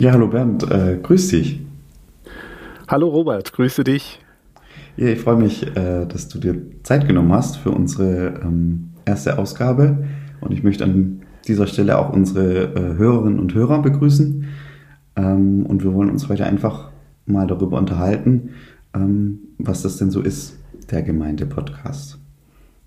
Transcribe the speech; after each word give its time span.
Ja, 0.00 0.12
hallo 0.12 0.28
Bernd, 0.28 0.62
äh, 0.70 0.96
grüß 1.02 1.26
dich. 1.26 1.60
Hallo 2.86 3.08
Robert, 3.08 3.52
grüße 3.52 3.82
dich. 3.82 4.20
Ja, 4.96 5.08
ich 5.08 5.18
freue 5.18 5.34
mich, 5.34 5.66
äh, 5.76 6.06
dass 6.06 6.28
du 6.28 6.38
dir 6.38 6.54
Zeit 6.84 7.08
genommen 7.08 7.32
hast 7.32 7.56
für 7.56 7.72
unsere 7.72 8.40
ähm, 8.44 8.90
erste 9.06 9.38
Ausgabe 9.38 10.06
und 10.40 10.52
ich 10.52 10.62
möchte 10.62 10.84
an 10.84 11.22
dieser 11.48 11.66
Stelle 11.66 11.98
auch 11.98 12.12
unsere 12.12 12.74
äh, 12.76 12.96
Hörerinnen 12.96 13.40
und 13.40 13.54
Hörer 13.54 13.82
begrüßen 13.82 14.44
ähm, 15.16 15.66
und 15.66 15.82
wir 15.82 15.92
wollen 15.92 16.10
uns 16.10 16.28
heute 16.28 16.46
einfach 16.46 16.92
mal 17.26 17.48
darüber 17.48 17.76
unterhalten, 17.76 18.50
ähm, 18.94 19.40
was 19.58 19.82
das 19.82 19.96
denn 19.96 20.12
so 20.12 20.20
ist, 20.20 20.60
der 20.92 21.02
Gemeinde-Podcast. 21.02 22.20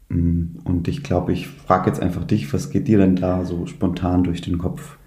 Mm, 0.07 0.59
und 0.63 0.87
ich 0.87 1.03
glaube, 1.03 1.33
ich 1.33 1.49
frage 1.49 1.89
jetzt 1.89 2.01
einfach 2.01 2.23
dich, 2.23 2.53
was 2.53 2.69
geht 2.69 2.87
dir 2.87 2.99
denn 2.99 3.17
da 3.17 3.43
so 3.43 3.65
spontan 3.65 4.23
durch 4.23 4.39
den 4.39 4.57
Kopf? 4.57 4.97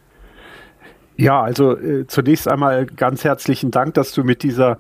Ja, 1.17 1.43
also 1.43 1.77
äh, 1.77 2.07
zunächst 2.07 2.49
einmal 2.49 2.87
ganz 2.87 3.25
herzlichen 3.25 3.71
Dank, 3.71 3.95
dass 3.95 4.13
du 4.13 4.25
mit 4.25 4.43
dieser 4.43 4.79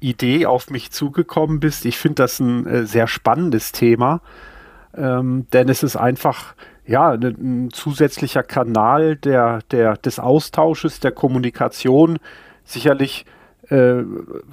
Idee 0.00 0.46
auf 0.46 0.70
mich 0.70 0.90
zugekommen 0.90 1.60
bist. 1.60 1.84
Ich 1.84 1.98
finde 1.98 2.16
das 2.16 2.40
ein 2.40 2.66
äh, 2.66 2.86
sehr 2.86 3.06
spannendes 3.06 3.72
Thema, 3.72 4.20
ähm, 4.96 5.46
denn 5.52 5.68
es 5.68 5.82
ist 5.82 5.96
einfach 5.96 6.54
ja 6.86 7.10
ein, 7.10 7.22
ein 7.22 7.70
zusätzlicher 7.70 8.42
Kanal 8.42 9.16
der, 9.16 9.60
der, 9.70 9.96
des 9.96 10.18
Austausches, 10.18 11.00
der 11.00 11.12
Kommunikation. 11.12 12.18
Sicherlich 12.64 13.26
äh, 13.68 14.02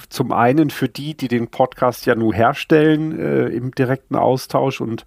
zum 0.09 0.33
einen 0.33 0.69
für 0.69 0.89
die, 0.89 1.15
die 1.15 1.27
den 1.29 1.47
Podcast 1.47 2.05
ja 2.05 2.15
nur 2.15 2.33
herstellen 2.33 3.17
äh, 3.17 3.47
im 3.47 3.71
direkten 3.71 4.15
Austausch 4.15 4.81
und 4.81 5.05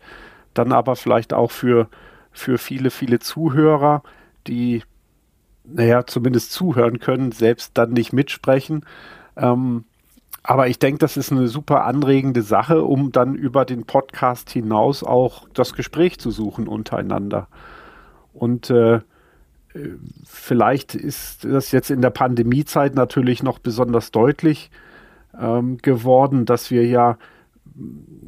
dann 0.55 0.72
aber 0.72 0.97
vielleicht 0.97 1.34
auch 1.34 1.50
für, 1.50 1.89
für 2.33 2.56
viele, 2.56 2.91
viele 2.91 3.19
Zuhörer, 3.19 4.02
die 4.47 4.83
naja, 5.65 6.07
zumindest 6.07 6.53
zuhören 6.53 6.98
können, 7.01 7.33
selbst 7.33 7.73
dann 7.75 7.93
nicht 7.93 8.12
mitsprechen. 8.12 8.84
Ähm, 9.37 9.84
aber 10.43 10.69
ich 10.69 10.79
denke, 10.79 10.98
das 10.98 11.17
ist 11.17 11.33
eine 11.33 11.48
super 11.48 11.84
anregende 11.84 12.43
Sache, 12.43 12.84
um 12.84 13.12
dann 13.12 13.34
über 13.34 13.65
den 13.65 13.85
Podcast 13.85 14.51
hinaus 14.51 15.03
auch 15.03 15.48
das 15.55 15.73
Gespräch 15.73 16.20
zu 16.20 16.31
suchen 16.31 16.69
untereinander. 16.69 17.48
Und 18.35 18.69
äh, 18.69 19.01
vielleicht 20.25 20.95
ist 20.95 21.45
das 21.45 21.73
jetzt 21.73 21.91
in 21.91 22.03
der 22.03 22.11
Pandemiezeit 22.11 22.95
natürlich 22.95 23.42
noch 23.42 23.59
besonders 23.59 24.11
deutlich 24.11 24.70
ähm, 25.39 25.79
geworden, 25.79 26.45
dass 26.45 26.70
wir 26.70 26.87
ja 26.87 27.17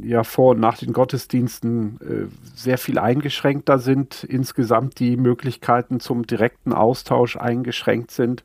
ja 0.03 0.25
vor 0.25 0.53
und 0.53 0.61
nach 0.61 0.79
den 0.79 0.93
Gottesdiensten 0.93 2.01
äh, 2.01 2.27
sehr 2.55 2.79
viel 2.79 2.99
eingeschränkter 2.99 3.79
sind, 3.79 4.25
insgesamt 4.25 4.99
die 4.99 5.17
Möglichkeiten 5.17 6.01
zum 6.01 6.27
direkten 6.27 6.73
Austausch 6.73 7.37
eingeschränkt 7.37 8.11
sind. 8.11 8.45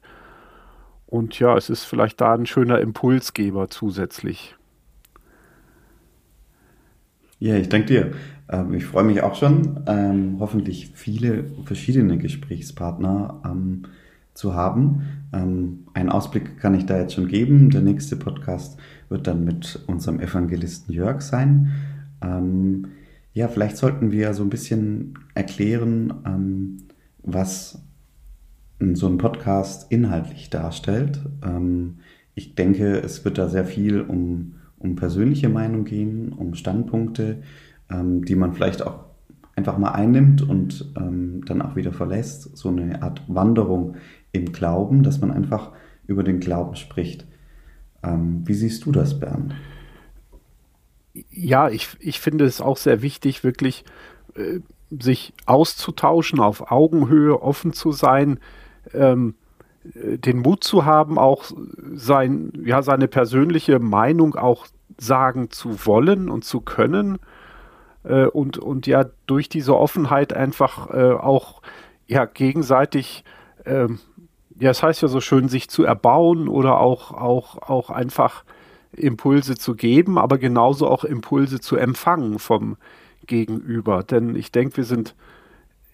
Und 1.08 1.38
ja, 1.40 1.58
es 1.58 1.70
ist 1.70 1.84
vielleicht 1.84 2.22
da 2.22 2.34
ein 2.34 2.46
schöner 2.46 2.80
Impulsgeber 2.80 3.70
zusätzlich. 3.70 4.56
Ja, 7.40 7.56
ich 7.56 7.70
danke 7.70 7.88
dir. 7.88 8.12
Ähm, 8.50 8.74
ich 8.74 8.86
freue 8.86 9.04
mich 9.04 9.22
auch 9.24 9.36
schon, 9.36 9.84
ähm, 9.88 10.38
hoffentlich 10.40 10.92
viele 10.94 11.46
verschiedene 11.66 12.18
Gesprächspartner 12.18 13.42
ähm, 13.46 13.84
zu 14.34 14.54
haben. 14.54 15.28
Ähm, 15.34 15.86
einen 15.94 16.10
Ausblick 16.10 16.58
kann 16.58 16.74
ich 16.74 16.86
da 16.86 17.00
jetzt 17.00 17.14
schon 17.14 17.28
geben. 17.28 17.70
Der 17.70 17.82
nächste 17.82 18.16
Podcast 18.16 18.78
wird 19.10 19.28
dann 19.28 19.44
mit 19.44 19.84
unserem 19.88 20.20
Evangelisten 20.20 20.94
Jörg 20.94 21.22
sein. 21.22 21.72
Ähm, 22.22 22.88
ja, 23.34 23.48
vielleicht 23.48 23.78
sollten 23.78 24.12
wir 24.12 24.34
so 24.34 24.44
ein 24.44 24.50
bisschen 24.50 25.18
erklären, 25.36 26.14
ähm, 26.26 26.78
was 27.24 27.82
so 28.94 29.08
ein 29.08 29.18
Podcast 29.18 29.92
inhaltlich 29.92 30.50
darstellt. 30.50 31.22
Ähm, 31.44 32.00
ich 32.34 32.56
denke, 32.56 33.00
es 33.00 33.24
wird 33.24 33.38
da 33.38 33.48
sehr 33.48 33.66
viel 33.66 34.02
um, 34.02 34.56
um 34.80 34.96
persönliche 34.96 35.50
Meinung 35.50 35.86
gehen, 35.86 36.34
um 36.34 36.56
Standpunkte, 36.56 37.44
ähm, 37.90 38.26
die 38.26 38.36
man 38.36 38.54
vielleicht 38.54 38.86
auch 38.86 39.06
einfach 39.56 39.78
mal 39.78 39.92
einnimmt 39.92 40.42
und 40.42 40.94
ähm, 40.98 41.44
dann 41.46 41.62
auch 41.62 41.76
wieder 41.76 41.92
verlässt. 41.92 42.58
So 42.58 42.70
eine 42.70 43.02
Art 43.04 43.22
Wanderung 43.28 43.96
im 44.32 44.52
Glauben, 44.52 45.04
dass 45.04 45.20
man 45.22 45.32
einfach 45.32 45.72
über 46.08 46.24
den 46.24 46.40
Glauben 46.40 46.76
spricht. 46.76 47.26
Ähm, 48.04 48.44
wie 48.46 48.54
siehst 48.54 48.86
du 48.86 48.92
das, 48.92 49.20
Bernd? 49.20 49.54
Ja, 51.30 51.70
ich, 51.70 51.90
ich 52.00 52.20
finde 52.20 52.46
es 52.46 52.62
auch 52.62 52.78
sehr 52.78 53.02
wichtig, 53.02 53.44
wirklich 53.44 53.84
äh, 54.36 54.60
sich 54.90 55.34
auszutauschen, 55.46 56.40
auf 56.40 56.72
Augenhöhe 56.72 57.42
offen 57.42 57.74
zu 57.74 57.92
sein, 57.92 58.40
ähm, 58.94 59.36
äh, 59.94 60.18
den 60.18 60.40
Mut 60.40 60.64
zu 60.64 60.86
haben, 60.86 61.18
auch 61.18 61.46
sein, 61.94 62.52
ja, 62.64 62.82
seine 62.82 63.08
persönliche 63.08 63.80
Meinung 63.80 64.36
auch 64.36 64.68
sagen 64.98 65.50
zu 65.50 65.86
wollen 65.86 66.30
und 66.30 66.46
zu 66.46 66.62
können. 66.62 67.20
Äh, 68.04 68.26
und, 68.26 68.58
und 68.58 68.88
ja, 68.88 69.06
durch 69.28 69.50
diese 69.50 69.78
Offenheit 69.78 70.34
einfach 70.34 70.90
äh, 70.90 71.12
auch 71.14 71.62
ja, 72.08 72.26
gegenseitig 72.26 73.24
ähm, 73.66 74.00
ja, 74.62 74.70
es 74.70 74.84
heißt 74.84 75.02
ja 75.02 75.08
so 75.08 75.22
schön, 75.22 75.50
sich 75.50 75.70
zu 75.70 75.84
erbauen 75.84 76.48
oder 76.48 76.80
auch, 76.80 77.12
auch, 77.12 77.58
auch 77.68 77.90
einfach 77.90 78.44
Impulse 78.92 79.56
zu 79.56 79.74
geben, 79.74 80.20
aber 80.20 80.38
genauso 80.38 80.88
auch 80.88 81.04
Impulse 81.04 81.60
zu 81.60 81.78
empfangen 81.78 82.38
vom 82.38 82.78
Gegenüber. 83.26 84.04
Denn 84.04 84.36
ich 84.36 84.52
denke, 84.52 84.78
wir 84.78 84.84
sind 84.84 85.16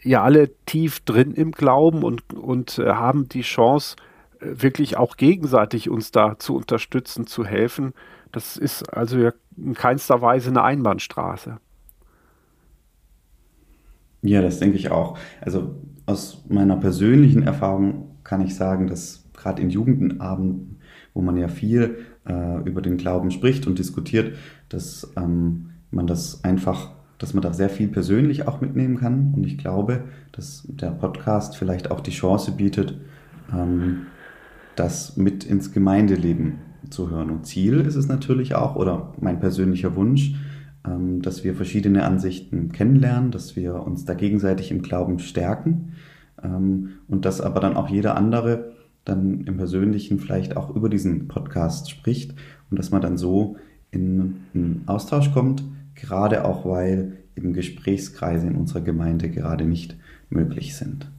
ja 0.03 0.21
alle 0.21 0.49
tief 0.65 0.99
drin 0.99 1.31
im 1.31 1.51
Glauben 1.51 2.03
und, 2.03 2.33
und 2.33 2.77
äh, 2.79 2.89
haben 2.89 3.29
die 3.29 3.41
Chance, 3.41 3.95
äh, 4.41 4.47
wirklich 4.61 4.97
auch 4.97 5.15
gegenseitig 5.15 5.89
uns 5.89 6.11
da 6.11 6.37
zu 6.37 6.53
unterstützen, 6.57 7.25
zu 7.25 7.45
helfen. 7.45 7.93
Das 8.33 8.57
ist 8.57 8.93
also 8.93 9.17
ja 9.17 9.31
in 9.55 9.75
keinster 9.75 10.21
Weise 10.21 10.49
eine 10.49 10.63
Einbahnstraße. 10.63 11.57
Ja, 14.23 14.41
das 14.41 14.59
denke 14.59 14.75
ich 14.75 14.91
auch. 14.91 15.17
Also 15.39 15.75
aus 16.05 16.43
meiner 16.49 16.75
persönlichen 16.75 17.43
Erfahrung 17.43 18.06
kann 18.27 18.41
ich 18.41 18.55
sagen, 18.55 18.87
dass 18.87 19.23
gerade 19.33 19.61
in 19.61 19.69
Jugendabenden, 19.69 20.79
wo 21.13 21.21
man 21.21 21.37
ja 21.37 21.47
viel 21.47 21.99
äh, 22.27 22.61
über 22.67 22.81
den 22.81 22.97
Glauben 22.97 23.31
spricht 23.31 23.65
und 23.67 23.79
diskutiert, 23.79 24.35
dass 24.67 25.13
ähm, 25.15 25.69
man 25.91 26.07
das 26.07 26.43
einfach, 26.43 26.91
dass 27.19 27.33
man 27.33 27.41
da 27.41 27.53
sehr 27.53 27.69
viel 27.69 27.87
persönlich 27.87 28.45
auch 28.45 28.59
mitnehmen 28.59 28.97
kann. 28.97 29.33
Und 29.33 29.45
ich 29.45 29.57
glaube, 29.57 30.03
dass 30.33 30.67
der 30.67 30.91
Podcast 30.91 31.55
vielleicht 31.55 31.89
auch 31.89 32.01
die 32.01 32.11
Chance 32.11 32.51
bietet, 32.51 32.99
ähm, 33.53 34.07
das 34.75 35.15
mit 35.15 35.45
ins 35.45 35.71
Gemeindeleben 35.71 36.59
zu 36.89 37.09
hören. 37.09 37.31
Und 37.31 37.45
Ziel 37.45 37.79
ist 37.79 37.95
es 37.95 38.09
natürlich 38.09 38.55
auch, 38.55 38.75
oder 38.75 39.13
mein 39.21 39.39
persönlicher 39.39 39.95
Wunsch, 39.95 40.35
ähm, 40.85 41.21
dass 41.21 41.45
wir 41.45 41.55
verschiedene 41.55 42.03
Ansichten 42.03 42.73
kennenlernen, 42.73 43.31
dass 43.31 43.55
wir 43.55 43.75
uns 43.75 44.03
da 44.03 44.15
gegenseitig 44.15 44.69
im 44.69 44.81
Glauben 44.81 45.19
stärken 45.19 45.93
und 46.41 47.25
dass 47.25 47.41
aber 47.41 47.59
dann 47.59 47.75
auch 47.75 47.89
jeder 47.89 48.15
andere 48.15 48.73
dann 49.05 49.41
im 49.41 49.57
Persönlichen 49.57 50.19
vielleicht 50.19 50.57
auch 50.57 50.75
über 50.75 50.89
diesen 50.89 51.27
Podcast 51.27 51.89
spricht 51.89 52.35
und 52.69 52.77
dass 52.77 52.91
man 52.91 53.01
dann 53.01 53.17
so 53.17 53.57
in 53.89 54.41
einen 54.53 54.83
Austausch 54.85 55.31
kommt, 55.31 55.63
gerade 55.95 56.45
auch 56.45 56.65
weil 56.65 57.17
eben 57.35 57.53
Gesprächskreise 57.53 58.47
in 58.47 58.55
unserer 58.55 58.81
Gemeinde 58.81 59.29
gerade 59.29 59.65
nicht 59.65 59.95
möglich 60.29 60.75
sind. 60.75 61.09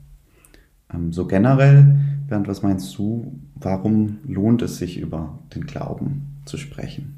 Ähm, 0.93 1.13
so 1.13 1.27
generell, 1.27 1.99
Bernd, 2.29 2.49
was 2.49 2.63
meinst 2.63 2.97
du, 2.99 3.41
warum 3.55 4.19
lohnt 4.27 4.63
es 4.63 4.79
sich 4.79 4.99
über 4.99 5.39
den 5.55 5.67
Glauben 5.67 6.41
zu 6.45 6.59
sprechen? 6.59 7.17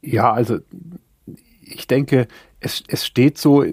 Ja, 0.00 0.32
also 0.32 0.58
ich 1.60 1.86
denke, 1.86 2.28
es, 2.60 2.82
es 2.88 3.04
steht 3.04 3.36
so 3.36 3.64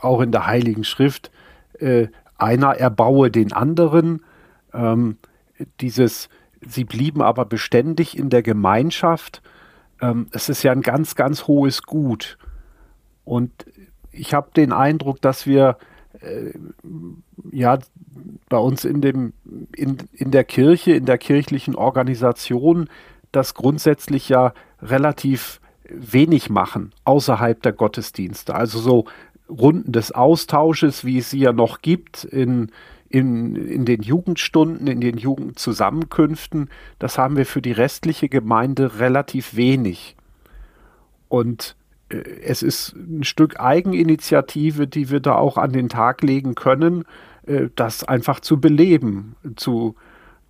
auch 0.00 0.20
in 0.20 0.32
der 0.32 0.46
Heiligen 0.46 0.84
Schrift, 0.84 1.30
äh, 1.78 2.08
einer 2.36 2.76
erbaue 2.76 3.30
den 3.30 3.52
anderen. 3.52 4.22
Ähm, 4.72 5.18
dieses, 5.80 6.28
sie 6.66 6.84
blieben 6.84 7.22
aber 7.22 7.44
beständig 7.44 8.16
in 8.16 8.30
der 8.30 8.42
Gemeinschaft. 8.42 9.42
Ähm, 10.00 10.28
es 10.32 10.48
ist 10.48 10.62
ja 10.62 10.72
ein 10.72 10.82
ganz, 10.82 11.14
ganz 11.14 11.46
hohes 11.46 11.82
Gut. 11.82 12.38
Und 13.24 13.66
ich 14.12 14.34
habe 14.34 14.50
den 14.56 14.72
Eindruck, 14.72 15.20
dass 15.20 15.46
wir 15.46 15.76
äh, 16.20 16.52
ja 17.50 17.78
bei 18.48 18.58
uns 18.58 18.84
in, 18.84 19.00
dem, 19.00 19.32
in, 19.76 19.98
in 20.12 20.30
der 20.30 20.44
Kirche, 20.44 20.92
in 20.92 21.04
der 21.04 21.18
kirchlichen 21.18 21.74
Organisation, 21.74 22.88
das 23.32 23.54
grundsätzlich 23.54 24.28
ja 24.28 24.54
relativ 24.80 25.60
wenig 25.90 26.50
machen 26.50 26.92
außerhalb 27.04 27.62
der 27.62 27.72
Gottesdienste. 27.72 28.54
Also 28.54 28.78
so 28.78 29.04
Runden 29.48 29.92
des 29.92 30.12
Austausches, 30.12 31.04
wie 31.04 31.18
es 31.18 31.30
sie 31.30 31.40
ja 31.40 31.52
noch 31.52 31.80
gibt 31.80 32.24
in, 32.24 32.70
in, 33.08 33.56
in 33.56 33.84
den 33.84 34.02
Jugendstunden, 34.02 34.86
in 34.86 35.00
den 35.00 35.16
Jugendzusammenkünften, 35.16 36.68
das 36.98 37.18
haben 37.18 37.36
wir 37.36 37.46
für 37.46 37.62
die 37.62 37.72
restliche 37.72 38.28
Gemeinde 38.28 38.98
relativ 38.98 39.56
wenig. 39.56 40.16
Und 41.28 41.76
äh, 42.10 42.16
es 42.16 42.62
ist 42.62 42.94
ein 42.96 43.24
Stück 43.24 43.58
Eigeninitiative, 43.60 44.86
die 44.86 45.10
wir 45.10 45.20
da 45.20 45.34
auch 45.34 45.56
an 45.56 45.72
den 45.72 45.88
Tag 45.88 46.22
legen 46.22 46.54
können, 46.54 47.04
äh, 47.46 47.68
das 47.74 48.04
einfach 48.04 48.40
zu 48.40 48.60
beleben, 48.60 49.36
zu, 49.56 49.94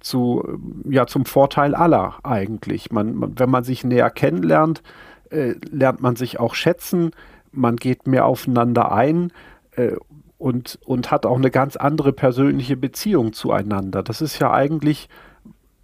zu, 0.00 0.58
ja, 0.88 1.06
zum 1.06 1.24
Vorteil 1.24 1.74
aller 1.74 2.18
eigentlich. 2.24 2.90
Man, 2.90 3.14
man, 3.14 3.38
wenn 3.38 3.50
man 3.50 3.64
sich 3.64 3.84
näher 3.84 4.10
kennenlernt, 4.10 4.82
äh, 5.30 5.54
lernt 5.70 6.00
man 6.00 6.16
sich 6.16 6.40
auch 6.40 6.54
schätzen, 6.54 7.12
man 7.52 7.76
geht 7.76 8.06
mehr 8.06 8.26
aufeinander 8.26 8.92
ein 8.92 9.32
äh, 9.72 9.96
und, 10.38 10.78
und 10.84 11.10
hat 11.10 11.26
auch 11.26 11.36
eine 11.36 11.50
ganz 11.50 11.76
andere 11.76 12.12
persönliche 12.12 12.76
Beziehung 12.76 13.32
zueinander. 13.32 14.02
Das 14.02 14.20
ist 14.20 14.38
ja 14.38 14.52
eigentlich 14.52 15.08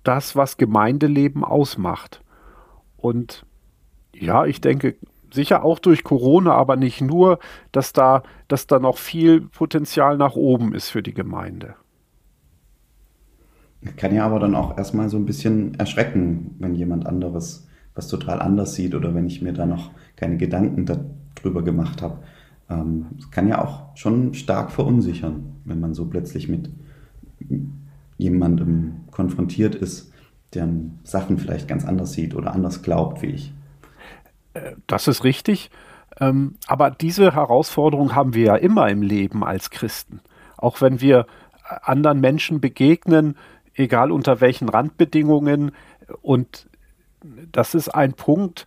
das, 0.05 0.37
was 0.37 0.57
Gemeindeleben 0.57 1.45
ausmacht. 1.45 2.23
Und 2.97 3.45
ja, 4.15 4.45
ich 4.45 4.61
denke, 4.61 4.97
sicher 5.33 5.65
auch 5.65 5.79
durch 5.81 6.05
Corona, 6.05 6.53
aber 6.53 6.77
nicht 6.77 7.01
nur, 7.01 7.41
dass 7.73 7.93
da, 7.93 8.23
dass 8.47 8.67
da 8.67 8.79
noch 8.79 8.99
viel 8.99 9.41
Potenzial 9.41 10.17
nach 10.17 10.37
oben 10.37 10.75
ist 10.75 10.91
für 10.91 11.03
die 11.03 11.15
Gemeinde. 11.15 11.75
Kann 13.97 14.15
ja 14.15 14.25
aber 14.25 14.39
dann 14.39 14.55
auch 14.55 14.79
erstmal 14.79 15.09
so 15.09 15.19
ein 15.19 15.27
bisschen 15.27 15.75
erschrecken, 15.75 16.55
wenn 16.59 16.75
jemand 16.75 17.07
anderes 17.07 17.69
was 17.95 18.09
total 18.09 18.41
anders 18.41 18.75
sieht 18.75 18.95
oder 18.95 19.15
wenn 19.15 19.27
ich 19.27 19.41
mir 19.41 19.53
da 19.53 19.67
noch 19.67 19.91
keine 20.17 20.37
Gedanken 20.37 20.87
darüber 21.45 21.63
gemacht 21.63 22.03
habe. 22.03 22.19
Ähm, 22.69 23.07
es 23.19 23.31
kann 23.31 23.49
ja 23.49 23.63
auch 23.63 23.97
schon 23.97 24.35
stark 24.35 24.71
verunsichern, 24.73 25.57
wenn 25.65 25.81
man 25.81 25.95
so 25.95 26.07
plötzlich 26.07 26.49
mit 26.49 26.71
jemandem 28.17 29.05
konfrontiert 29.11 29.75
ist, 29.75 30.13
der 30.55 30.69
Sachen 31.03 31.39
vielleicht 31.39 31.69
ganz 31.69 31.85
anders 31.85 32.13
sieht 32.13 32.35
oder 32.35 32.53
anders 32.53 32.83
glaubt 32.83 33.23
wie 33.23 33.27
ich. 33.27 33.53
Äh, 34.55 34.73
das 34.87 35.09
ist 35.09 35.25
richtig. 35.25 35.71
Ähm, 36.21 36.55
aber 36.67 36.91
diese 36.91 37.35
Herausforderung 37.35 38.15
haben 38.15 38.35
wir 38.35 38.45
ja 38.45 38.57
immer 38.57 38.89
im 38.89 39.03
Leben 39.03 39.45
als 39.45 39.71
Christen. 39.71 40.21
Auch 40.57 40.81
wenn 40.81 41.01
wir 41.01 41.27
anderen 41.83 42.21
Menschen 42.21 42.61
begegnen, 42.61 43.37
egal 43.75 44.13
unter 44.13 44.41
welchen 44.41 44.69
Randbedingungen. 44.69 45.73
Und 46.23 46.69
das 47.53 47.75
ist 47.75 47.89
ein 47.89 48.13
Punkt, 48.13 48.67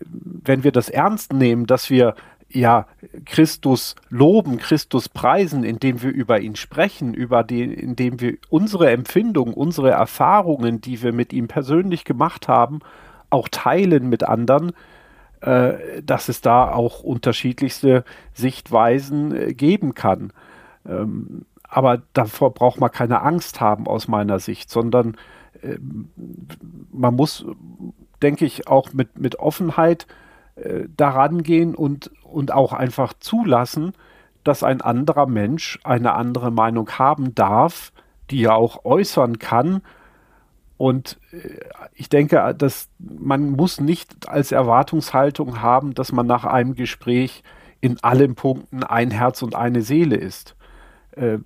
wenn 0.00 0.64
wir 0.64 0.72
das 0.72 0.88
ernst 0.88 1.32
nehmen, 1.32 1.66
dass 1.66 1.90
wir 1.90 2.14
ja 2.50 2.86
Christus 3.26 3.94
loben, 4.08 4.58
Christus 4.58 5.08
preisen, 5.08 5.64
indem 5.64 6.02
wir 6.02 6.10
über 6.10 6.40
ihn 6.40 6.56
sprechen, 6.56 7.12
über 7.14 7.44
die, 7.44 7.62
indem 7.62 8.20
wir 8.20 8.38
unsere 8.48 8.90
Empfindungen, 8.90 9.54
unsere 9.54 9.90
Erfahrungen, 9.90 10.80
die 10.80 11.02
wir 11.02 11.12
mit 11.12 11.32
ihm 11.32 11.48
persönlich 11.48 12.04
gemacht 12.04 12.48
haben, 12.48 12.80
auch 13.30 13.48
teilen 13.48 14.08
mit 14.08 14.24
anderen, 14.24 14.72
äh, 15.40 16.02
dass 16.02 16.28
es 16.28 16.40
da 16.40 16.72
auch 16.72 17.02
unterschiedlichste 17.02 18.04
Sichtweisen 18.32 19.34
äh, 19.34 19.54
geben 19.54 19.94
kann. 19.94 20.32
Ähm, 20.86 21.44
aber 21.62 22.02
davor 22.14 22.54
braucht 22.54 22.80
man 22.80 22.90
keine 22.90 23.20
Angst 23.20 23.60
haben 23.60 23.86
aus 23.86 24.08
meiner 24.08 24.38
Sicht, 24.38 24.70
sondern 24.70 25.16
äh, 25.62 25.76
man 26.90 27.14
muss, 27.14 27.44
denke 28.22 28.44
ich, 28.44 28.68
auch 28.68 28.92
mit, 28.92 29.18
mit 29.18 29.38
Offenheit 29.38 30.06
äh, 30.56 30.84
daran 30.96 31.42
gehen 31.42 31.74
und, 31.74 32.10
und 32.22 32.52
auch 32.52 32.72
einfach 32.72 33.12
zulassen, 33.18 33.92
dass 34.44 34.62
ein 34.62 34.80
anderer 34.80 35.26
Mensch 35.26 35.78
eine 35.84 36.14
andere 36.14 36.50
Meinung 36.50 36.90
haben 36.90 37.34
darf, 37.34 37.92
die 38.30 38.44
er 38.44 38.54
auch 38.54 38.84
äußern 38.84 39.38
kann 39.38 39.82
und 40.78 41.18
äh, 41.32 41.38
ich 41.94 42.08
denke, 42.08 42.54
dass 42.56 42.88
man 42.98 43.50
muss 43.50 43.80
nicht 43.80 44.28
als 44.28 44.52
Erwartungshaltung 44.52 45.60
haben, 45.60 45.92
dass 45.92 46.12
man 46.12 46.26
nach 46.26 46.44
einem 46.44 46.74
Gespräch 46.74 47.42
in 47.80 48.02
allen 48.02 48.34
Punkten 48.34 48.82
ein 48.84 49.10
Herz 49.10 49.42
und 49.42 49.54
eine 49.54 49.82
Seele 49.82 50.16
ist. 50.16 50.56
Äh, 51.10 51.38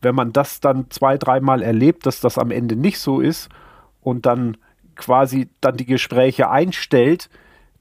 wenn 0.00 0.14
man 0.14 0.32
das 0.32 0.60
dann 0.60 0.90
zwei, 0.90 1.18
dreimal 1.18 1.60
erlebt, 1.60 2.06
dass 2.06 2.20
das 2.20 2.38
am 2.38 2.52
Ende 2.52 2.76
nicht 2.76 3.00
so 3.00 3.20
ist 3.20 3.48
und 4.00 4.24
dann 4.24 4.56
quasi 4.98 5.48
dann 5.60 5.78
die 5.78 5.86
Gespräche 5.86 6.50
einstellt, 6.50 7.30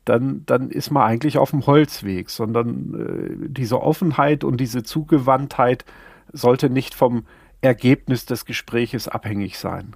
dann, 0.06 0.44
dann 0.46 0.70
ist 0.70 0.90
man 0.90 1.04
eigentlich 1.04 1.38
auf 1.38 1.52
dem 1.52 1.68
Holzweg, 1.68 2.30
sondern 2.30 2.94
äh, 2.94 3.50
diese 3.50 3.82
Offenheit 3.82 4.46
und 4.46 4.62
diese 4.62 4.84
Zugewandtheit 4.84 5.84
sollte 6.32 6.70
nicht 6.70 6.94
vom 6.94 7.26
Ergebnis 7.60 8.26
des 8.26 8.46
Gespräches 8.46 9.10
abhängig 9.10 9.58
sein. 9.58 9.96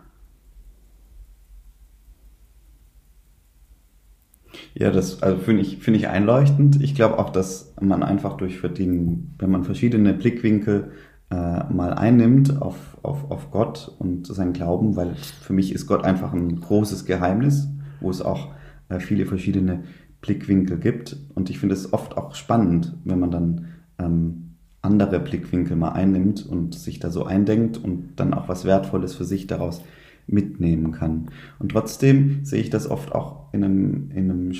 Ja, 4.73 4.91
das 4.91 5.23
also 5.23 5.37
finde 5.37 5.61
ich, 5.61 5.77
finde 5.77 5.99
ich 5.99 6.07
einleuchtend. 6.09 6.81
Ich 6.81 6.95
glaube 6.95 7.19
auch, 7.19 7.29
dass 7.29 7.73
man 7.79 8.03
einfach 8.03 8.35
durch 8.35 8.61
den, 8.61 9.33
wenn 9.39 9.49
man 9.49 9.63
verschiedene 9.63 10.13
Blickwinkel 10.13 10.91
mal 11.35 11.93
einnimmt 11.93 12.61
auf, 12.61 12.97
auf, 13.03 13.31
auf 13.31 13.51
Gott 13.51 13.95
und 13.99 14.27
seinen 14.27 14.53
Glauben, 14.53 14.95
weil 14.95 15.15
für 15.15 15.53
mich 15.53 15.73
ist 15.73 15.87
Gott 15.87 16.03
einfach 16.03 16.33
ein 16.33 16.59
großes 16.59 17.05
Geheimnis, 17.05 17.69
wo 18.01 18.09
es 18.09 18.21
auch 18.21 18.49
äh, 18.89 18.99
viele 18.99 19.25
verschiedene 19.25 19.83
Blickwinkel 20.21 20.77
gibt. 20.77 21.17
Und 21.33 21.49
ich 21.49 21.59
finde 21.59 21.75
es 21.75 21.93
oft 21.93 22.17
auch 22.17 22.35
spannend, 22.35 22.95
wenn 23.05 23.19
man 23.19 23.31
dann 23.31 23.67
ähm, 23.97 24.55
andere 24.81 25.19
Blickwinkel 25.19 25.75
mal 25.75 25.89
einnimmt 25.89 26.45
und 26.45 26.75
sich 26.75 26.99
da 26.99 27.11
so 27.11 27.25
eindenkt 27.25 27.77
und 27.77 28.15
dann 28.15 28.33
auch 28.33 28.49
was 28.49 28.65
Wertvolles 28.65 29.15
für 29.15 29.25
sich 29.25 29.47
daraus 29.47 29.81
mitnehmen 30.27 30.91
kann. 30.91 31.29
Und 31.59 31.71
trotzdem 31.71 32.43
sehe 32.43 32.61
ich 32.61 32.69
das 32.69 32.89
oft 32.89 33.13
auch 33.13 33.53
in 33.53 33.63
einem, 33.63 34.11
in 34.11 34.31
einem 34.31 34.51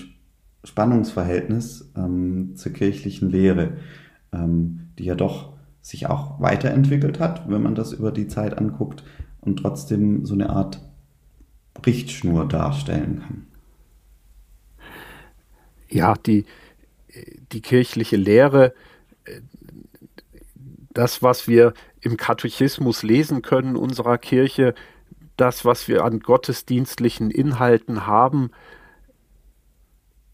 Spannungsverhältnis 0.63 1.91
ähm, 1.97 2.56
zur 2.56 2.71
kirchlichen 2.71 3.29
Lehre, 3.29 3.77
ähm, 4.31 4.81
die 5.00 5.06
ja 5.06 5.15
doch 5.15 5.53
sich 5.81 6.07
auch 6.07 6.39
weiterentwickelt 6.39 7.19
hat, 7.19 7.50
wenn 7.50 7.62
man 7.62 7.75
das 7.75 7.94
über 7.94 8.12
die 8.12 8.28
Zeit 8.28 8.57
anguckt 8.57 9.04
und 9.42 9.57
trotzdem 9.57 10.25
so 10.25 10.33
eine 10.33 10.50
Art 10.50 10.80
Richtschnur 11.86 12.48
darstellen 12.48 13.24
kann. 13.25 13.48
Ja, 15.89 16.13
die, 16.13 16.46
die 17.51 17.62
kirchliche 17.62 18.15
Lehre, 18.15 18.74
das, 20.94 21.24
was 21.24 21.48
wir 21.48 21.74
im 22.01 22.17
Katechismus 22.17 23.03
lesen 23.03 23.41
können 23.41 23.75
unserer 23.75 24.17
Kirche, 24.17 24.74
das, 25.38 25.65
was 25.65 25.88
wir 25.88 26.03
an 26.03 26.20
gottesdienstlichen 26.20 27.32
Inhalten 27.32 28.05
haben, 28.05 28.51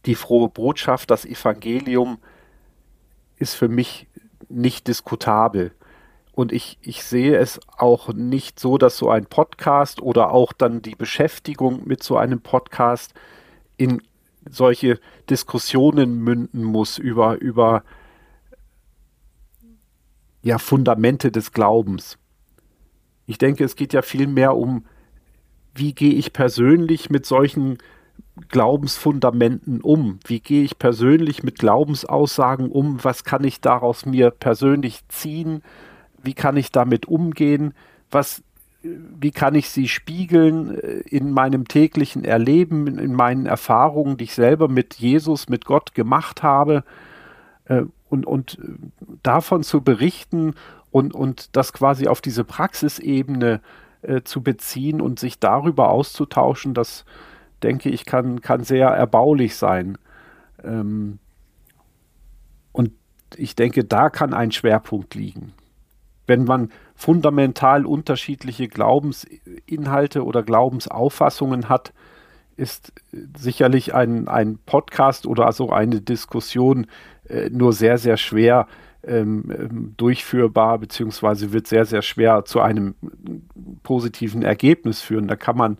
die 0.05 0.15
frohe 0.15 0.49
Botschaft, 0.49 1.11
das 1.11 1.25
Evangelium, 1.25 2.17
ist 3.37 3.53
für 3.53 3.67
mich 3.67 4.07
nicht 4.49 4.87
diskutabel. 4.87 5.71
Und 6.31 6.51
ich, 6.51 6.77
ich 6.81 7.03
sehe 7.03 7.37
es 7.37 7.59
auch 7.77 8.13
nicht 8.13 8.59
so, 8.59 8.77
dass 8.77 8.97
so 8.97 9.09
ein 9.09 9.25
Podcast 9.25 10.01
oder 10.01 10.31
auch 10.31 10.53
dann 10.53 10.81
die 10.81 10.95
Beschäftigung 10.95 11.87
mit 11.87 12.03
so 12.03 12.17
einem 12.17 12.41
Podcast 12.41 13.13
in 13.75 14.01
solche 14.49 14.99
Diskussionen 15.29 16.19
münden 16.19 16.63
muss 16.63 16.97
über, 16.97 17.41
über 17.41 17.83
ja, 20.43 20.59
Fundamente 20.59 21.31
des 21.31 21.51
Glaubens. 21.51 22.17
Ich 23.25 23.37
denke, 23.37 23.63
es 23.63 23.75
geht 23.75 23.93
ja 23.93 24.01
viel 24.01 24.27
mehr 24.27 24.55
um 24.55 24.85
wie 25.77 25.93
gehe 25.93 26.13
ich 26.13 26.33
persönlich 26.33 27.09
mit 27.09 27.25
solchen 27.25 27.77
Glaubensfundamenten 28.49 29.81
um? 29.81 30.19
Wie 30.25 30.39
gehe 30.39 30.63
ich 30.63 30.79
persönlich 30.79 31.43
mit 31.43 31.59
Glaubensaussagen 31.59 32.69
um? 32.69 33.03
Was 33.03 33.23
kann 33.23 33.43
ich 33.43 33.61
daraus 33.61 34.05
mir 34.05 34.31
persönlich 34.31 35.07
ziehen? 35.09 35.63
Wie 36.21 36.33
kann 36.33 36.57
ich 36.57 36.71
damit 36.71 37.07
umgehen? 37.07 37.73
Was, 38.11 38.43
wie 38.81 39.31
kann 39.31 39.55
ich 39.55 39.69
sie 39.69 39.87
spiegeln 39.87 40.77
äh, 40.77 40.99
in 41.09 41.31
meinem 41.31 41.67
täglichen 41.67 42.23
Erleben, 42.23 42.99
in 42.99 43.13
meinen 43.13 43.45
Erfahrungen, 43.45 44.17
die 44.17 44.25
ich 44.25 44.35
selber 44.35 44.67
mit 44.67 44.95
Jesus, 44.95 45.49
mit 45.49 45.65
Gott 45.65 45.93
gemacht 45.93 46.43
habe? 46.43 46.83
Äh, 47.65 47.83
und, 48.09 48.25
und 48.25 48.59
äh, 48.61 49.07
davon 49.23 49.63
zu 49.63 49.81
berichten 49.81 50.53
und, 50.91 51.13
und 51.13 51.55
das 51.55 51.73
quasi 51.73 52.07
auf 52.07 52.21
diese 52.21 52.43
Praxisebene 52.43 53.61
zu 54.23 54.41
beziehen 54.41 55.01
und 55.01 55.19
sich 55.19 55.39
darüber 55.39 55.89
auszutauschen, 55.89 56.75
das 56.75 57.03
denke 57.63 57.89
ich, 57.89 58.05
kann, 58.05 58.41
kann 58.41 58.63
sehr 58.63 58.87
erbaulich 58.87 59.55
sein. 59.55 59.97
Ähm, 60.63 61.19
und 62.71 62.91
ich 63.35 63.55
denke, 63.55 63.83
da 63.83 64.09
kann 64.09 64.33
ein 64.33 64.51
Schwerpunkt 64.51 65.15
liegen. 65.15 65.53
Wenn 66.27 66.43
man 66.43 66.69
fundamental 66.95 67.85
unterschiedliche 67.85 68.67
Glaubensinhalte 68.67 70.23
oder 70.23 70.43
Glaubensauffassungen 70.43 71.69
hat, 71.69 71.93
ist 72.57 72.91
sicherlich 73.37 73.93
ein, 73.93 74.27
ein 74.27 74.57
Podcast 74.65 75.27
oder 75.27 75.51
so 75.51 75.69
eine 75.69 76.01
Diskussion 76.01 76.87
äh, 77.29 77.49
nur 77.49 77.71
sehr, 77.71 77.97
sehr 77.97 78.17
schwer 78.17 78.67
ähm, 79.03 79.45
ähm, 79.57 79.93
durchführbar, 79.95 80.79
beziehungsweise 80.79 81.53
wird 81.53 81.67
sehr, 81.67 81.85
sehr 81.85 82.01
schwer 82.01 82.43
zu 82.45 82.59
einem 82.59 82.95
positiven 83.83 84.41
Ergebnis 84.41 85.01
führen. 85.01 85.27
Da 85.27 85.35
kann 85.35 85.55
man, 85.55 85.77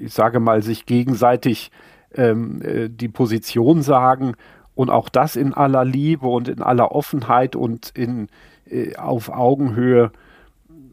ich 0.00 0.12
sage 0.12 0.40
mal, 0.40 0.62
sich 0.62 0.86
gegenseitig 0.86 1.70
ähm, 2.14 2.62
äh, 2.62 2.88
die 2.88 3.08
Position 3.08 3.82
sagen 3.82 4.34
und 4.74 4.90
auch 4.90 5.08
das 5.08 5.36
in 5.36 5.54
aller 5.54 5.84
Liebe 5.84 6.26
und 6.26 6.48
in 6.48 6.62
aller 6.62 6.92
Offenheit 6.92 7.56
und 7.56 7.90
in, 7.90 8.28
äh, 8.68 8.96
auf 8.96 9.28
Augenhöhe. 9.28 10.10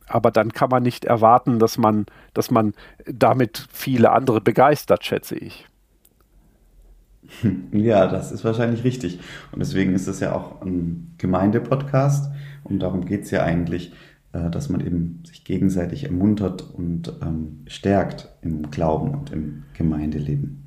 aber 0.07 0.31
dann 0.31 0.53
kann 0.53 0.69
man 0.69 0.81
nicht 0.81 1.05
erwarten, 1.05 1.59
dass 1.59 1.77
man, 1.77 2.07
dass 2.33 2.49
man 2.49 2.73
damit 3.05 3.67
viele 3.71 4.11
andere 4.11 4.41
begeistert, 4.41 5.05
schätze 5.05 5.35
ich. 5.35 5.67
Ja, 7.71 8.07
das 8.07 8.31
ist 8.31 8.43
wahrscheinlich 8.43 8.83
richtig. 8.83 9.19
Und 9.51 9.59
deswegen 9.59 9.93
ist 9.93 10.07
es 10.07 10.19
ja 10.19 10.33
auch 10.33 10.61
ein 10.61 11.13
Gemeindepodcast. 11.17 12.31
Und 12.63 12.79
darum 12.79 13.05
geht 13.05 13.23
es 13.23 13.31
ja 13.31 13.43
eigentlich, 13.43 13.93
äh, 14.33 14.49
dass 14.49 14.69
man 14.69 14.81
eben 14.81 15.23
sich 15.25 15.43
gegenseitig 15.43 16.05
ermuntert 16.05 16.61
und 16.61 17.13
ähm, 17.21 17.61
stärkt 17.67 18.29
im 18.41 18.69
Glauben 18.69 19.11
und 19.11 19.31
im 19.31 19.63
Gemeindeleben. 19.73 20.65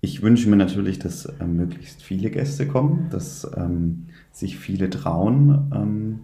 Ich 0.00 0.22
wünsche 0.22 0.48
mir 0.48 0.56
natürlich, 0.56 0.98
dass 0.98 1.26
äh, 1.26 1.46
möglichst 1.46 2.02
viele 2.02 2.30
Gäste 2.30 2.66
kommen, 2.66 3.08
dass 3.10 3.50
ähm, 3.56 4.06
sich 4.32 4.58
viele 4.58 4.88
trauen, 4.90 5.70
ähm, 5.74 6.20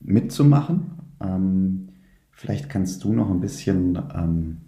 mitzumachen. 0.00 0.92
Ähm, 1.20 1.88
vielleicht 2.32 2.70
kannst 2.70 3.04
du 3.04 3.12
noch 3.12 3.30
ein 3.30 3.40
bisschen 3.40 3.98
ähm, 4.14 4.58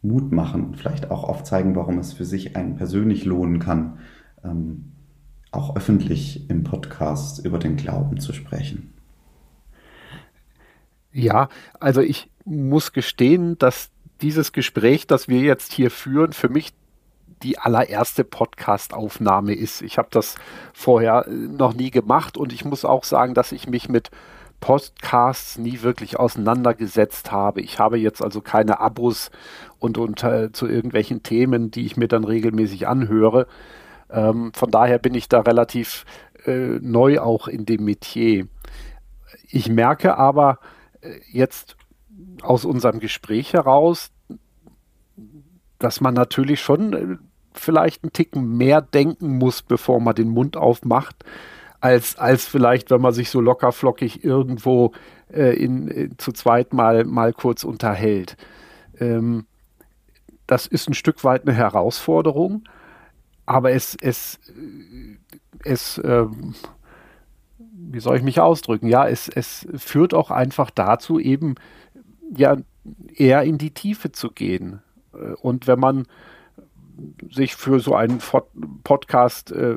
Mut 0.00 0.30
machen, 0.30 0.74
vielleicht 0.74 1.10
auch 1.10 1.24
aufzeigen, 1.24 1.74
warum 1.74 1.98
es 1.98 2.12
für 2.12 2.24
sich 2.24 2.56
einen 2.56 2.76
persönlich 2.76 3.24
lohnen 3.24 3.58
kann, 3.58 3.98
ähm, 4.44 4.92
auch 5.50 5.76
öffentlich 5.76 6.48
im 6.48 6.62
Podcast 6.62 7.44
über 7.44 7.58
den 7.58 7.76
Glauben 7.76 8.20
zu 8.20 8.32
sprechen. 8.32 8.92
Ja, 11.18 11.48
also 11.80 12.00
ich 12.00 12.30
muss 12.44 12.92
gestehen, 12.92 13.58
dass 13.58 13.90
dieses 14.22 14.52
Gespräch, 14.52 15.08
das 15.08 15.26
wir 15.26 15.40
jetzt 15.40 15.72
hier 15.72 15.90
führen, 15.90 16.32
für 16.32 16.48
mich 16.48 16.72
die 17.42 17.58
allererste 17.58 18.22
Podcast-Aufnahme 18.22 19.54
ist. 19.54 19.82
Ich 19.82 19.98
habe 19.98 20.08
das 20.12 20.36
vorher 20.72 21.26
äh, 21.26 21.30
noch 21.30 21.74
nie 21.74 21.90
gemacht 21.90 22.36
und 22.36 22.52
ich 22.52 22.64
muss 22.64 22.84
auch 22.84 23.02
sagen, 23.02 23.34
dass 23.34 23.50
ich 23.50 23.68
mich 23.68 23.88
mit 23.88 24.10
Podcasts 24.60 25.58
nie 25.58 25.82
wirklich 25.82 26.18
auseinandergesetzt 26.18 27.32
habe. 27.32 27.62
Ich 27.62 27.80
habe 27.80 27.98
jetzt 27.98 28.22
also 28.22 28.40
keine 28.40 28.78
Abos 28.78 29.32
und, 29.80 29.98
und 29.98 30.22
äh, 30.22 30.52
zu 30.52 30.68
irgendwelchen 30.68 31.24
Themen, 31.24 31.72
die 31.72 31.84
ich 31.84 31.96
mir 31.96 32.08
dann 32.08 32.24
regelmäßig 32.24 32.86
anhöre. 32.86 33.48
Ähm, 34.08 34.52
von 34.54 34.70
daher 34.70 34.98
bin 34.98 35.14
ich 35.14 35.28
da 35.28 35.40
relativ 35.40 36.04
äh, 36.44 36.78
neu 36.80 37.18
auch 37.18 37.48
in 37.48 37.66
dem 37.66 37.84
Metier. 37.84 38.46
Ich 39.48 39.68
merke 39.68 40.16
aber 40.16 40.58
jetzt 41.30 41.76
aus 42.42 42.64
unserem 42.64 43.00
Gespräch 43.00 43.52
heraus, 43.52 44.10
dass 45.78 46.00
man 46.00 46.14
natürlich 46.14 46.60
schon 46.60 46.92
äh, 46.92 47.16
vielleicht 47.52 48.04
einen 48.04 48.12
Ticken 48.12 48.56
mehr 48.56 48.80
denken 48.80 49.38
muss, 49.38 49.62
bevor 49.62 50.00
man 50.00 50.14
den 50.14 50.28
Mund 50.28 50.56
aufmacht, 50.56 51.24
als, 51.80 52.16
als 52.18 52.46
vielleicht, 52.46 52.90
wenn 52.90 53.00
man 53.00 53.12
sich 53.12 53.30
so 53.30 53.40
lockerflockig 53.40 54.24
irgendwo 54.24 54.92
äh, 55.32 55.56
in, 55.56 55.88
in, 55.88 56.12
äh, 56.12 56.16
zu 56.16 56.32
zweit 56.32 56.72
mal, 56.72 57.04
mal 57.04 57.32
kurz 57.32 57.64
unterhält. 57.64 58.36
Ähm, 58.98 59.46
das 60.46 60.66
ist 60.66 60.88
ein 60.88 60.94
Stück 60.94 61.24
weit 61.24 61.42
eine 61.42 61.54
Herausforderung, 61.54 62.64
aber 63.46 63.72
es, 63.72 63.96
es, 64.00 64.40
äh, 64.48 65.18
es 65.64 66.00
ähm, 66.04 66.54
wie 67.90 68.00
soll 68.00 68.16
ich 68.16 68.22
mich 68.22 68.40
ausdrücken? 68.40 68.88
Ja, 68.88 69.06
es, 69.06 69.28
es 69.28 69.66
führt 69.74 70.14
auch 70.14 70.30
einfach 70.30 70.70
dazu, 70.70 71.18
eben 71.18 71.54
ja 72.36 72.56
eher 73.14 73.42
in 73.42 73.58
die 73.58 73.72
Tiefe 73.72 74.12
zu 74.12 74.30
gehen. 74.30 74.82
Äh, 75.14 75.34
und 75.40 75.66
wenn 75.66 75.80
man 75.80 76.06
sich 77.30 77.54
für 77.54 77.78
so 77.78 77.94
einen 77.94 78.18
Podcast 78.82 79.52
äh, 79.52 79.76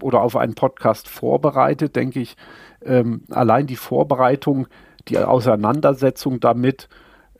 oder 0.00 0.22
auf 0.22 0.36
einen 0.36 0.54
Podcast 0.54 1.08
vorbereitet, 1.08 1.94
denke 1.94 2.20
ich, 2.20 2.36
ähm, 2.84 3.22
allein 3.30 3.66
die 3.66 3.76
Vorbereitung, 3.76 4.66
die 5.08 5.18
Auseinandersetzung 5.18 6.40
damit 6.40 6.88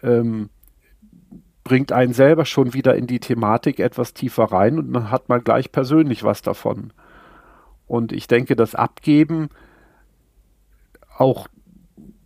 ähm, 0.02 0.50
bringt 1.64 1.92
einen 1.92 2.12
selber 2.12 2.44
schon 2.44 2.74
wieder 2.74 2.94
in 2.94 3.06
die 3.06 3.20
Thematik 3.20 3.80
etwas 3.80 4.14
tiefer 4.14 4.44
rein 4.44 4.78
und 4.78 4.92
dann 4.92 5.10
hat 5.10 5.28
man 5.28 5.42
gleich 5.42 5.72
persönlich 5.72 6.24
was 6.24 6.42
davon. 6.42 6.92
Und 7.86 8.12
ich 8.12 8.26
denke, 8.26 8.56
das 8.56 8.74
Abgeben 8.74 9.48
auch 11.16 11.48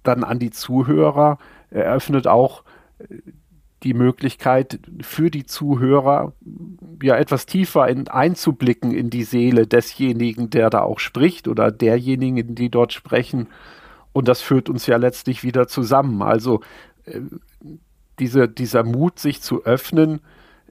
dann 0.02 0.24
an 0.24 0.38
die 0.38 0.50
Zuhörer 0.50 1.38
eröffnet 1.70 2.26
auch 2.26 2.64
äh, 2.98 3.16
die 3.82 3.94
Möglichkeit 3.94 4.80
für 5.02 5.30
die 5.30 5.44
Zuhörer 5.44 6.32
ja 7.02 7.16
etwas 7.16 7.46
tiefer 7.46 7.88
in, 7.88 8.08
einzublicken 8.08 8.92
in 8.92 9.10
die 9.10 9.22
Seele 9.22 9.66
desjenigen, 9.66 10.50
der 10.50 10.70
da 10.70 10.80
auch 10.80 10.98
spricht 10.98 11.46
oder 11.46 11.70
derjenigen, 11.70 12.54
die 12.54 12.70
dort 12.70 12.92
sprechen. 12.92 13.48
Und 14.12 14.28
das 14.28 14.40
führt 14.40 14.70
uns 14.70 14.86
ja 14.86 14.96
letztlich 14.96 15.44
wieder 15.44 15.68
zusammen. 15.68 16.22
Also 16.22 16.62
äh, 17.04 17.20
diese, 18.18 18.48
dieser 18.48 18.82
Mut, 18.82 19.18
sich 19.18 19.42
zu 19.42 19.64
öffnen, 19.64 20.20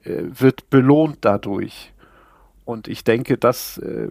äh, 0.02 0.24
wird 0.24 0.68
belohnt 0.68 1.18
dadurch. 1.20 1.92
Und 2.64 2.88
ich 2.88 3.04
denke, 3.04 3.38
das 3.38 3.78
äh, 3.78 4.08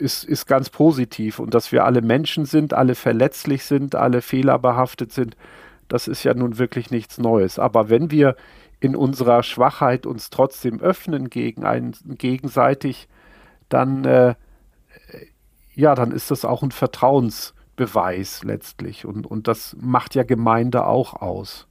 ist, 0.00 0.24
ist 0.24 0.46
ganz 0.46 0.70
positiv. 0.70 1.38
Und 1.38 1.54
dass 1.54 1.72
wir 1.72 1.84
alle 1.84 2.02
Menschen 2.02 2.44
sind, 2.44 2.74
alle 2.74 2.94
verletzlich 2.94 3.64
sind, 3.64 3.94
alle 3.94 4.22
fehlerbehaftet 4.22 5.12
sind, 5.12 5.36
das 5.88 6.08
ist 6.08 6.24
ja 6.24 6.34
nun 6.34 6.58
wirklich 6.58 6.90
nichts 6.90 7.18
Neues. 7.18 7.58
Aber 7.58 7.88
wenn 7.88 8.10
wir 8.10 8.36
in 8.80 8.96
unserer 8.96 9.42
Schwachheit 9.42 10.06
uns 10.06 10.30
trotzdem 10.30 10.80
öffnen 10.80 11.28
gegen 11.28 11.64
einen 11.64 11.94
gegenseitig, 12.16 13.08
dann 13.68 14.04
äh, 14.04 14.34
ja, 15.74 15.94
dann 15.94 16.12
ist 16.12 16.30
das 16.30 16.44
auch 16.44 16.62
ein 16.62 16.70
Vertrauensbeweis 16.70 18.44
letztlich. 18.44 19.04
Und, 19.06 19.26
und 19.26 19.48
das 19.48 19.76
macht 19.80 20.14
ja 20.14 20.22
Gemeinde 20.22 20.86
auch 20.86 21.14
aus. 21.14 21.66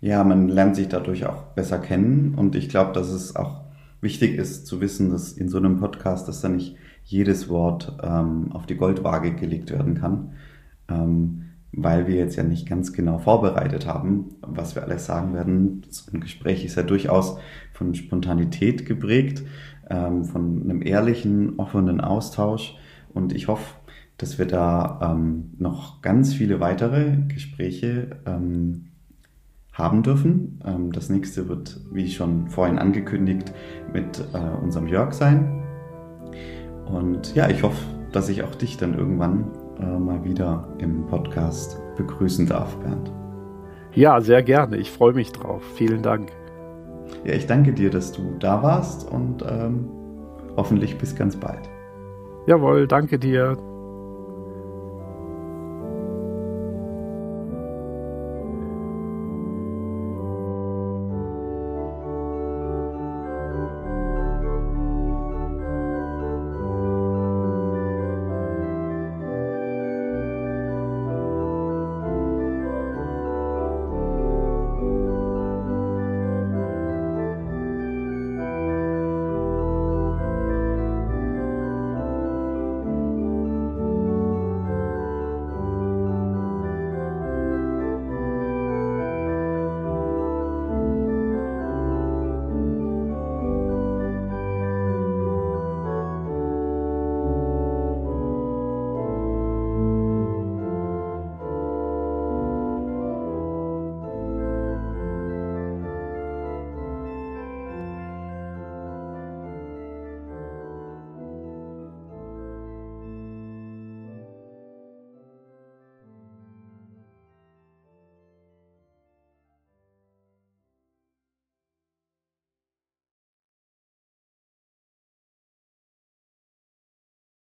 Ja, 0.00 0.22
man 0.24 0.48
lernt 0.48 0.76
sich 0.76 0.88
dadurch 0.88 1.26
auch 1.26 1.42
besser 1.54 1.78
kennen 1.78 2.34
und 2.36 2.54
ich 2.54 2.68
glaube, 2.68 2.92
dass 2.92 3.08
es 3.08 3.34
auch 3.34 3.65
wichtig 4.06 4.36
ist 4.36 4.68
zu 4.68 4.80
wissen, 4.80 5.10
dass 5.10 5.32
in 5.32 5.48
so 5.48 5.58
einem 5.58 5.78
Podcast, 5.78 6.28
dass 6.28 6.40
da 6.40 6.48
nicht 6.48 6.76
jedes 7.02 7.48
Wort 7.48 7.98
ähm, 8.04 8.52
auf 8.52 8.64
die 8.66 8.76
Goldwaage 8.76 9.34
gelegt 9.34 9.72
werden 9.72 9.94
kann, 9.94 10.34
ähm, 10.88 11.46
weil 11.72 12.06
wir 12.06 12.14
jetzt 12.14 12.36
ja 12.36 12.44
nicht 12.44 12.68
ganz 12.68 12.92
genau 12.92 13.18
vorbereitet 13.18 13.84
haben, 13.84 14.36
was 14.42 14.76
wir 14.76 14.84
alles 14.84 15.06
sagen 15.06 15.34
werden. 15.34 15.82
So 15.90 16.12
ein 16.12 16.20
Gespräch 16.20 16.64
ist 16.64 16.76
ja 16.76 16.84
durchaus 16.84 17.38
von 17.72 17.96
Spontanität 17.96 18.86
geprägt, 18.86 19.42
ähm, 19.90 20.24
von 20.24 20.62
einem 20.62 20.82
ehrlichen, 20.82 21.58
offenen 21.58 22.00
Austausch 22.00 22.76
und 23.12 23.34
ich 23.34 23.48
hoffe, 23.48 23.74
dass 24.18 24.38
wir 24.38 24.46
da 24.46 25.00
ähm, 25.02 25.50
noch 25.58 26.00
ganz 26.00 26.32
viele 26.32 26.60
weitere 26.60 27.16
Gespräche 27.26 28.20
ähm, 28.24 28.92
haben 29.76 30.02
dürfen. 30.02 30.60
Ähm, 30.64 30.92
das 30.92 31.10
nächste 31.10 31.48
wird, 31.48 31.80
wie 31.92 32.10
schon 32.10 32.48
vorhin 32.48 32.78
angekündigt, 32.78 33.52
mit 33.92 34.22
äh, 34.32 34.62
unserem 34.62 34.86
Jörg 34.88 35.12
sein. 35.12 35.62
Und 36.86 37.34
ja, 37.34 37.48
ich 37.48 37.62
hoffe, 37.62 37.84
dass 38.12 38.28
ich 38.28 38.42
auch 38.42 38.54
dich 38.54 38.76
dann 38.76 38.94
irgendwann 38.94 39.50
äh, 39.80 39.98
mal 39.98 40.24
wieder 40.24 40.68
im 40.78 41.06
Podcast 41.06 41.80
begrüßen 41.96 42.46
darf, 42.46 42.76
Bernd. 42.78 43.12
Ja, 43.92 44.20
sehr 44.20 44.42
gerne. 44.42 44.76
Ich 44.76 44.90
freue 44.90 45.14
mich 45.14 45.32
drauf. 45.32 45.62
Vielen 45.74 46.02
Dank. 46.02 46.30
Ja, 47.24 47.34
ich 47.34 47.46
danke 47.46 47.72
dir, 47.72 47.90
dass 47.90 48.12
du 48.12 48.36
da 48.38 48.62
warst 48.62 49.10
und 49.10 49.42
ähm, 49.48 49.88
hoffentlich 50.56 50.98
bis 50.98 51.14
ganz 51.14 51.36
bald. 51.36 51.68
Jawohl, 52.46 52.86
danke 52.86 53.18
dir. 53.18 53.56